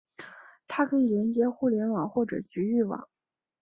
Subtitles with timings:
[0.67, 3.07] 它可以连接互联网或者局域网。